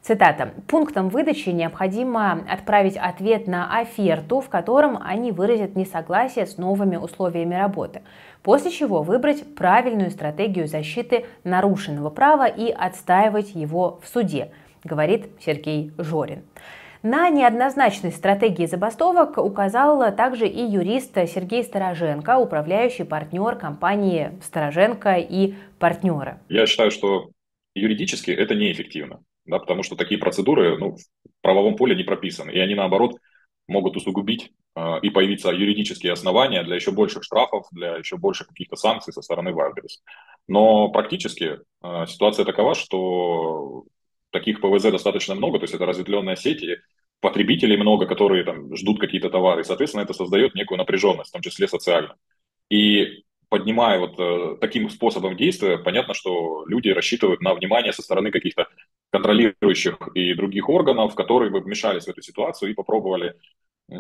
Цитата. 0.01 0.51
«Пунктом 0.67 1.09
выдачи 1.09 1.49
необходимо 1.49 2.45
отправить 2.49 2.95
ответ 2.95 3.45
на 3.45 3.77
оферту, 3.77 4.39
в 4.39 4.47
котором 4.47 4.99
они 5.03 5.33
выразят 5.33 5.75
несогласие 5.75 6.47
с 6.47 6.55
новыми 6.55 6.95
условиями 6.95 7.55
работы, 7.55 8.03
после 8.41 8.71
чего 8.71 9.01
выбрать 9.01 9.53
правильную 9.53 10.11
стратегию 10.11 10.65
защиты 10.65 11.25
нарушенного 11.43 12.09
права 12.09 12.47
и 12.47 12.71
отстаивать 12.71 13.53
его 13.53 13.99
в 14.01 14.07
суде», 14.07 14.53
говорит 14.87 15.27
Сергей 15.39 15.91
Жорин. 15.97 16.43
На 17.03 17.29
неоднозначность 17.29 18.17
стратегии 18.17 18.65
забастовок 18.65 19.37
указал 19.37 20.15
также 20.15 20.47
и 20.47 20.63
юрист 20.63 21.13
Сергей 21.13 21.63
Стороженко, 21.63 22.39
управляющий 22.39 23.03
партнер 23.03 23.55
компании 23.55 24.31
«Стороженко 24.41 25.17
и 25.17 25.53
партнеры». 25.77 26.39
Я 26.49 26.65
считаю, 26.65 26.89
что 26.89 27.29
юридически 27.75 28.31
это 28.31 28.55
неэффективно 28.55 29.19
да, 29.47 29.59
потому 29.59 29.81
что 29.81 29.95
такие 29.95 30.19
процедуры 30.19 30.77
ну, 30.77 30.95
в 30.95 31.41
правовом 31.41 31.75
поле 31.75 31.95
не 31.95 32.03
прописаны, 32.03 32.51
и 32.51 32.59
они, 32.59 32.75
наоборот, 32.75 33.15
могут 33.67 33.95
усугубить 33.95 34.51
э, 34.75 34.99
и 35.01 35.09
появиться 35.09 35.49
юридические 35.49 36.13
основания 36.13 36.63
для 36.63 36.75
еще 36.75 36.91
больших 36.91 37.23
штрафов, 37.23 37.65
для 37.71 37.95
еще 37.95 38.17
больших 38.17 38.47
каких-то 38.47 38.75
санкций 38.75 39.13
со 39.13 39.21
стороны 39.21 39.49
Wildberries. 39.49 40.01
Но 40.47 40.89
практически 40.89 41.59
э, 41.83 42.05
ситуация 42.07 42.45
такова, 42.45 42.75
что 42.75 43.85
таких 44.37 44.61
ПВЗ 44.61 44.91
достаточно 44.91 45.35
много, 45.35 45.59
то 45.59 45.63
есть 45.63 45.73
это 45.73 45.85
разветвленная 45.85 46.35
сеть, 46.35 46.63
и 46.63 46.77
потребителей 47.19 47.77
много, 47.77 48.05
которые 48.05 48.43
там 48.43 48.75
ждут 48.75 48.99
какие-то 48.99 49.29
товары, 49.29 49.61
и, 49.61 49.63
соответственно, 49.63 50.03
это 50.03 50.13
создает 50.13 50.55
некую 50.55 50.77
напряженность, 50.77 51.29
в 51.29 51.33
том 51.33 51.41
числе 51.41 51.67
социально. 51.67 52.15
И 52.69 53.23
поднимая 53.49 53.99
вот 53.99 54.19
э, 54.19 54.57
таким 54.59 54.89
способом 54.89 55.35
действия, 55.35 55.77
понятно, 55.77 56.13
что 56.13 56.65
люди 56.67 56.89
рассчитывают 56.89 57.41
на 57.41 57.53
внимание 57.53 57.93
со 57.93 58.01
стороны 58.01 58.31
каких-то 58.31 58.67
контролирующих 59.11 59.97
и 60.13 60.33
других 60.33 60.69
органов, 60.69 61.15
которые 61.15 61.49
бы 61.49 61.61
вмешались 61.61 62.05
в 62.05 62.09
эту 62.09 62.21
ситуацию 62.21 62.71
и 62.71 62.75
попробовали 62.75 63.35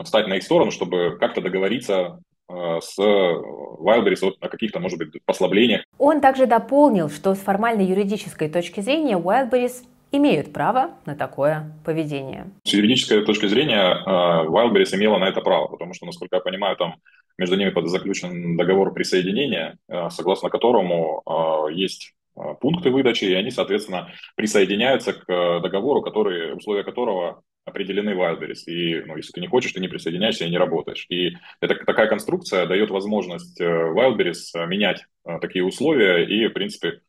встать 0.03 0.27
на 0.27 0.35
их 0.35 0.43
сторону, 0.43 0.71
чтобы 0.71 1.17
как-то 1.19 1.41
договориться 1.41 2.19
э, 2.49 2.79
с 2.81 2.99
Wildberries 2.99 4.19
вот 4.21 4.41
на 4.41 4.49
каких-то, 4.49 4.79
может 4.79 4.99
быть, 4.99 5.09
послаблениях. 5.25 5.83
Он 5.97 6.19
также 6.19 6.45
дополнил, 6.45 7.09
что 7.09 7.33
с 7.33 7.39
формальной 7.39 7.85
юридической 7.85 8.49
точки 8.49 8.81
зрения 8.81 9.17
Wildberries 9.17 9.85
имеют 10.17 10.53
право 10.53 10.91
на 11.05 11.15
такое 11.15 11.71
поведение. 11.85 12.47
С 12.63 12.73
юридической 12.73 13.23
точки 13.25 13.47
зрения 13.47 13.93
э, 13.93 14.47
Wildberries 14.47 14.95
имела 14.95 15.17
на 15.17 15.25
это 15.25 15.41
право, 15.41 15.67
потому 15.67 15.93
что, 15.93 16.05
насколько 16.05 16.35
я 16.35 16.41
понимаю, 16.41 16.75
там 16.75 16.95
между 17.37 17.55
ними 17.55 17.73
заключен 17.87 18.57
договор 18.57 18.93
присоединения, 18.93 19.77
э, 19.87 20.09
согласно 20.09 20.49
которому 20.49 21.23
есть 21.71 22.13
Э, 22.37 22.53
пункты 22.59 22.91
выдачи, 22.91 23.25
и 23.25 23.33
они, 23.33 23.51
соответственно, 23.51 24.11
присоединяются 24.35 25.13
к 25.13 25.25
договору, 25.61 26.01
который, 26.01 26.55
условия 26.55 26.83
которого 26.83 27.41
определены 27.65 28.11
Wildberries. 28.11 28.63
И 28.67 29.01
ну, 29.05 29.17
если 29.17 29.31
ты 29.31 29.41
не 29.41 29.47
хочешь, 29.47 29.73
ты 29.73 29.81
не 29.81 29.87
присоединяешься 29.87 30.45
и 30.45 30.49
не 30.49 30.57
работаешь. 30.57 31.05
И 31.09 31.31
это, 31.59 31.75
такая 31.75 32.07
конструкция 32.07 32.65
дает 32.65 32.91
возможность 32.91 33.59
Wildberries 33.59 34.65
менять 34.67 35.03
такие 35.41 35.65
условия 35.65 36.23
и, 36.25 36.47
в 36.47 36.53
принципе, 36.53 37.01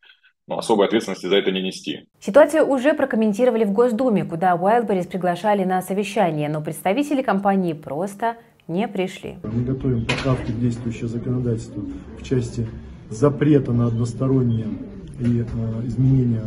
ну, 0.48 0.58
особой 0.58 0.86
ответственности 0.86 1.26
за 1.26 1.36
это 1.36 1.50
не 1.50 1.62
нести. 1.62 2.06
Ситуацию 2.20 2.66
уже 2.66 2.94
прокомментировали 2.94 3.64
в 3.64 3.72
Госдуме, 3.72 4.24
куда 4.24 4.56
Wildberries 4.56 5.08
приглашали 5.08 5.64
на 5.64 5.82
совещание, 5.82 6.48
но 6.48 6.62
представители 6.62 7.22
компании 7.22 7.74
просто 7.74 8.36
не 8.66 8.88
пришли. 8.88 9.36
Мы 9.42 9.62
готовим 9.62 10.06
поправки 10.06 10.50
в 10.50 10.60
действующее 10.60 11.08
законодательство 11.08 11.82
в 12.18 12.22
части 12.22 12.66
запрета 13.10 13.72
на 13.72 13.86
одностороннее 13.86 14.68
и 15.20 15.40
э, 15.40 15.86
изменения 15.86 16.44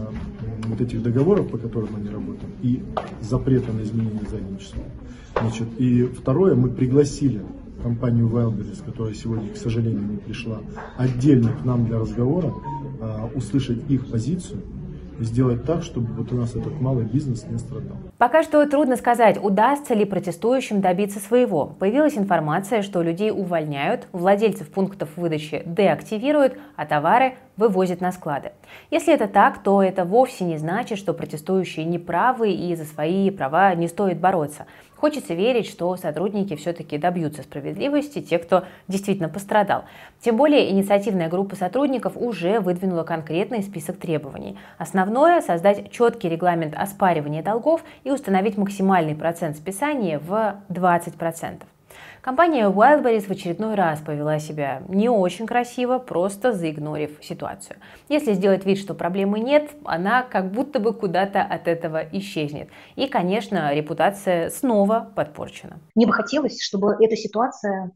вот 0.66 0.82
этих 0.82 1.04
договоров, 1.04 1.50
по 1.50 1.58
которым 1.58 1.96
они 1.96 2.10
работают, 2.10 2.54
и 2.64 2.84
запрета 3.22 3.72
на 3.72 3.82
изменение 3.82 4.22
числом. 4.60 4.86
Значит, 5.40 5.68
и 5.78 6.04
второе, 6.06 6.56
мы 6.56 6.70
пригласили 6.70 7.42
компанию 7.82 8.28
Wildberries, 8.28 8.84
которая 8.84 9.14
сегодня, 9.14 9.50
к 9.50 9.58
сожалению, 9.58 10.04
не 10.04 10.18
пришла, 10.18 10.60
отдельно 10.98 11.52
к 11.54 11.66
нам 11.66 11.86
для 11.86 12.00
разговора, 12.00 12.54
э, 13.00 13.28
услышать 13.36 13.90
их 13.90 14.10
позицию, 14.10 14.62
сделать 15.20 15.66
так, 15.66 15.84
чтобы 15.84 16.14
вот 16.14 16.32
у 16.32 16.36
нас 16.36 16.56
этот 16.56 16.80
малый 16.80 17.06
бизнес 17.06 17.46
не 17.50 17.58
страдал. 17.58 17.98
Пока 18.18 18.44
что 18.44 18.66
трудно 18.68 18.98
сказать, 18.98 19.40
удастся 19.42 19.94
ли 19.94 20.06
протестующим 20.06 20.82
добиться 20.82 21.20
своего. 21.20 21.66
Появилась 21.80 22.18
информация, 22.18 22.82
что 22.82 23.02
людей 23.02 23.32
увольняют, 23.32 24.08
владельцев 24.12 24.68
пунктов 24.70 25.10
выдачи 25.16 25.64
деактивируют, 25.66 26.58
а 26.76 26.86
товары 26.86 27.36
вывозят 27.62 28.02
на 28.02 28.12
склады. 28.12 28.52
Если 28.90 29.14
это 29.14 29.28
так, 29.28 29.64
то 29.64 29.82
это 29.82 30.04
вовсе 30.04 30.44
не 30.44 30.58
значит, 30.58 30.98
что 30.98 31.14
протестующие 31.14 31.86
неправы 31.86 32.52
и 32.52 32.76
за 32.76 32.86
свои 32.86 33.30
права 33.30 33.74
не 33.76 33.88
стоит 33.88 34.20
бороться. 34.20 34.66
Хочется 34.98 35.34
верить, 35.34 35.68
что 35.68 35.96
сотрудники 35.96 36.56
все-таки 36.56 36.98
добьются 36.98 37.42
справедливости, 37.42 38.22
те, 38.22 38.38
кто 38.38 38.66
действительно 38.88 39.30
пострадал. 39.30 39.86
Тем 40.20 40.38
более 40.38 40.70
инициативная 40.70 41.28
группа 41.28 41.56
сотрудников 41.56 42.14
уже 42.16 42.60
выдвинула 42.60 43.04
конкретный 43.04 43.64
список 43.64 43.98
требований. 43.98 44.58
Основное– 44.78 45.42
создать 45.42 45.92
четкий 45.92 46.30
регламент 46.30 46.76
оспаривания 46.78 47.42
долгов 47.42 47.84
и 48.04 48.12
установить 48.12 48.58
максимальный 48.58 49.16
процент 49.16 49.58
списания 49.58 50.20
в 50.20 50.58
20%. 50.70 51.64
Компания 52.22 52.70
Wildberries 52.70 53.22
в 53.22 53.32
очередной 53.32 53.74
раз 53.74 54.00
повела 54.00 54.38
себя 54.38 54.84
не 54.88 55.10
очень 55.10 55.48
красиво, 55.48 55.98
просто 55.98 56.54
заигнорив 56.54 57.18
ситуацию. 57.20 57.78
Если 58.10 58.34
сделать 58.34 58.64
вид, 58.64 58.78
что 58.78 58.94
проблемы 58.94 59.40
нет, 59.40 59.72
она 59.86 60.22
как 60.22 60.52
будто 60.52 60.80
бы 60.80 60.94
куда-то 60.94 61.42
от 61.42 61.68
этого 61.68 62.04
исчезнет. 62.12 62.70
И, 62.96 63.08
конечно, 63.08 63.74
репутация 63.74 64.52
снова 64.52 65.12
подпорчена. 65.16 65.80
Мне 65.96 66.06
бы 66.06 66.14
хотелось, 66.14 66.62
чтобы 66.62 66.96
эта 67.00 67.16
ситуация 67.16 67.92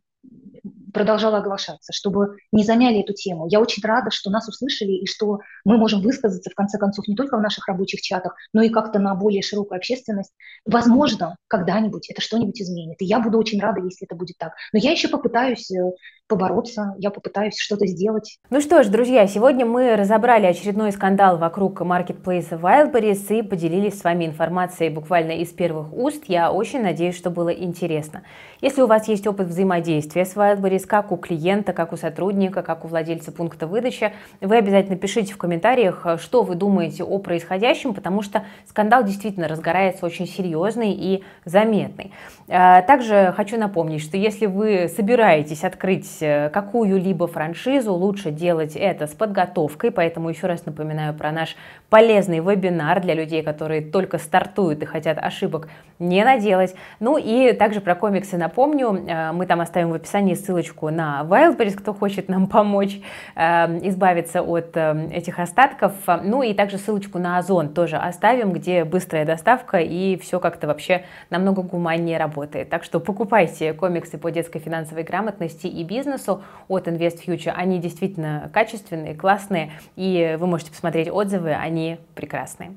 продолжала 0.95 1.39
оглашаться, 1.39 1.91
чтобы 1.91 2.37
не 2.53 2.63
замяли 2.63 3.01
эту 3.01 3.13
тему. 3.13 3.47
Я 3.49 3.59
очень 3.59 3.83
рада, 3.83 4.11
что 4.11 4.31
нас 4.31 4.47
услышали 4.47 4.93
и 4.93 5.05
что 5.05 5.39
мы 5.65 5.77
можем 5.77 6.01
высказаться, 6.01 6.49
в 6.49 6.55
конце 6.55 6.77
концов, 6.77 7.05
не 7.09 7.15
только 7.15 7.37
в 7.37 7.41
наших 7.41 7.67
рабочих 7.67 8.01
чатах, 8.01 8.33
но 8.53 8.63
и 8.63 8.69
как-то 8.69 8.97
на 8.97 9.13
более 9.13 9.41
широкую 9.41 9.77
общественность. 9.77 10.31
Возможно, 10.65 11.35
когда-нибудь 11.49 12.09
это 12.09 12.21
что-нибудь 12.21 12.61
изменит. 12.61 13.01
И 13.01 13.05
я 13.05 13.19
буду 13.19 13.37
очень 13.37 13.59
рада, 13.59 13.81
если 13.81 14.07
это 14.07 14.15
будет 14.15 14.37
так. 14.37 14.53
Но 14.71 14.79
я 14.79 14.91
еще 14.91 15.09
попытаюсь 15.09 15.69
э, 15.69 15.91
побороться, 16.27 16.95
я 16.97 17.11
попытаюсь 17.11 17.57
что-то 17.57 17.85
сделать. 17.85 18.39
Ну 18.49 18.59
что 18.59 18.83
ж, 18.83 18.87
друзья, 18.87 19.27
сегодня 19.27 19.65
мы 19.65 19.95
разобрали 19.95 20.47
очередной 20.47 20.91
скандал 20.91 21.37
вокруг 21.37 21.81
маркетплейса 21.81 22.55
Wildberries 22.55 23.39
и 23.39 23.43
поделились 23.43 23.99
с 23.99 24.03
вами 24.03 24.25
информацией 24.25 24.89
буквально 24.89 25.33
из 25.33 25.49
первых 25.49 25.93
уст. 25.93 26.23
Я 26.27 26.51
очень 26.51 26.81
надеюсь, 26.81 27.15
что 27.15 27.29
было 27.29 27.49
интересно. 27.49 28.23
Если 28.61 28.81
у 28.81 28.87
вас 28.87 29.07
есть 29.07 29.27
опыт 29.27 29.47
взаимодействия 29.47 30.25
с 30.25 30.35
Wildberries, 30.35 30.87
как 30.87 31.11
у 31.11 31.17
клиента, 31.17 31.73
как 31.73 31.93
у 31.93 31.97
сотрудника, 31.97 32.63
как 32.63 32.85
у 32.85 32.87
владельца 32.87 33.31
пункта 33.31 33.67
выдачи, 33.67 34.11
вы 34.41 34.57
обязательно 34.57 34.97
пишите 34.97 35.33
в 35.33 35.37
комментариях, 35.37 36.07
что 36.19 36.41
вы 36.41 36.55
думаете 36.55 37.03
о 37.03 37.19
происходящем, 37.19 37.93
потому 37.93 38.23
что 38.23 38.45
скандал 38.67 39.03
действительно 39.03 39.47
разгорается 39.47 40.05
очень 40.05 40.27
серьезный 40.27 40.91
и 40.93 41.23
заметный. 41.45 42.13
А, 42.47 42.81
также 42.81 43.31
хочу 43.37 43.57
напомнить, 43.57 44.01
что 44.01 44.17
если 44.17 44.47
вы 44.47 44.87
собираетесь 44.87 45.63
открыть 45.63 46.14
Э, 46.21 46.49
какую-либо 46.49 47.27
франшизу, 47.27 47.93
лучше 47.93 48.31
делать 48.31 48.75
это 48.75 49.07
с 49.07 49.13
подготовкой, 49.13 49.91
поэтому 49.91 50.29
еще 50.29 50.47
раз 50.47 50.65
напоминаю 50.65 51.13
про 51.13 51.31
наш 51.31 51.55
полезный 51.89 52.39
вебинар 52.39 53.01
для 53.01 53.13
людей, 53.13 53.43
которые 53.43 53.81
только 53.81 54.17
стартуют 54.17 54.81
и 54.81 54.85
хотят 54.85 55.17
ошибок 55.17 55.67
не 55.99 56.23
наделать. 56.25 56.75
Ну 56.99 57.17
и 57.17 57.53
также 57.53 57.79
про 57.79 57.95
комиксы 57.95 58.37
напомню, 58.37 59.05
э, 59.07 59.31
мы 59.31 59.45
там 59.45 59.61
оставим 59.61 59.91
в 59.91 59.93
описании 59.93 60.33
ссылочку 60.33 60.89
на 60.89 61.25
Wildberries, 61.27 61.77
кто 61.77 61.93
хочет 61.93 62.27
нам 62.27 62.47
помочь 62.47 62.99
э, 63.35 63.41
избавиться 63.87 64.41
от 64.41 64.75
этих 64.75 65.39
остатков, 65.39 65.93
ну 66.23 66.43
и 66.43 66.53
также 66.53 66.77
ссылочку 66.77 67.19
на 67.19 67.37
Озон 67.37 67.69
тоже 67.69 67.97
оставим, 67.97 68.51
где 68.51 68.83
быстрая 68.83 69.25
доставка 69.25 69.77
и 69.77 70.17
все 70.17 70.39
как-то 70.39 70.67
вообще 70.67 71.03
намного 71.29 71.61
гуманнее 71.61 72.17
работает. 72.17 72.69
Так 72.69 72.83
что 72.83 72.99
покупайте 72.99 73.73
комиксы 73.73 74.17
по 74.17 74.31
детской 74.31 74.59
финансовой 74.59 75.03
грамотности 75.03 75.67
и 75.67 75.83
бизнесу, 75.83 76.43
от 76.67 76.87
Invest 76.87 77.25
Future. 77.25 77.53
Они 77.55 77.79
действительно 77.79 78.49
качественные, 78.53 79.15
классные, 79.15 79.71
и 79.95 80.35
вы 80.39 80.47
можете 80.47 80.71
посмотреть 80.71 81.09
отзывы, 81.09 81.53
они 81.53 81.74
прекрасные. 82.15 82.75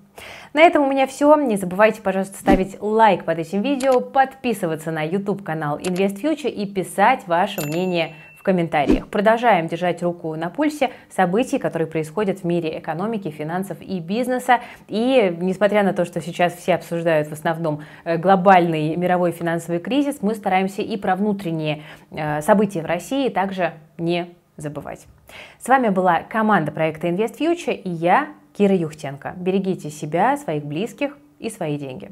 На 0.52 0.62
этом 0.62 0.83
у 0.83 0.90
меня 0.90 1.07
все. 1.07 1.35
Не 1.37 1.57
забывайте, 1.57 2.02
пожалуйста, 2.02 2.38
ставить 2.38 2.76
лайк 2.81 3.25
под 3.25 3.38
этим 3.38 3.62
видео, 3.62 4.00
подписываться 4.00 4.90
на 4.90 5.02
YouTube 5.02 5.43
канал 5.43 5.78
Invest 5.78 6.21
Future 6.21 6.50
и 6.50 6.67
писать 6.67 7.26
ваше 7.26 7.61
мнение 7.67 8.14
в 8.38 8.43
комментариях. 8.43 9.09
Продолжаем 9.09 9.67
держать 9.67 10.02
руку 10.02 10.35
на 10.37 10.49
пульсе 10.49 10.90
событий, 11.11 11.59
которые 11.59 11.88
происходят 11.88 12.40
в 12.40 12.45
мире 12.45 12.78
экономики, 12.78 13.31
финансов 13.31 13.78
и 13.81 13.99
бизнеса. 13.99 14.61
И 14.87 15.37
несмотря 15.40 15.83
на 15.83 15.93
то, 15.93 16.05
что 16.05 16.21
сейчас 16.21 16.55
все 16.55 16.75
обсуждают 16.75 17.28
в 17.28 17.33
основном 17.33 17.83
э, 18.05 18.17
глобальный 18.17 18.95
мировой 18.97 19.33
финансовый 19.33 19.81
кризис, 19.81 20.19
мы 20.23 20.35
стараемся 20.35 20.83
и 20.83 20.97
про 20.97 21.17
внутренние 21.17 21.83
э, 22.11 22.40
события 22.43 22.83
в 22.83 22.87
России 22.87 23.28
также 23.28 23.73
не 23.99 24.28
забывать. 24.56 25.06
С 25.58 25.69
вами 25.69 25.89
была 25.89 26.21
команда 26.23 26.73
проекта 26.73 27.08
Invest 27.08 27.39
Future 27.39 27.75
и 27.75 27.91
я, 27.91 28.28
Кира 28.58 28.75
Юхтенко. 28.75 29.34
Берегите 29.36 29.88
себя, 29.88 30.36
своих 30.36 30.64
близких 30.64 31.16
и 31.38 31.49
свои 31.49 31.78
деньги. 31.78 32.10